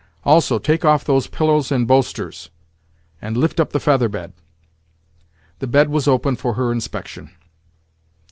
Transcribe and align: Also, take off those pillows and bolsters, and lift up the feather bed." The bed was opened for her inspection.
Also, 0.23 0.57
take 0.57 0.83
off 0.83 1.05
those 1.05 1.27
pillows 1.27 1.71
and 1.71 1.87
bolsters, 1.87 2.49
and 3.21 3.37
lift 3.37 3.59
up 3.59 3.69
the 3.69 3.79
feather 3.79 4.09
bed." 4.09 4.33
The 5.59 5.67
bed 5.67 5.89
was 5.89 6.07
opened 6.07 6.39
for 6.39 6.55
her 6.55 6.71
inspection. 6.71 7.29